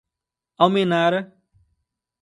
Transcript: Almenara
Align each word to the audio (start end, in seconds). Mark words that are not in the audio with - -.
Almenara 0.65 1.29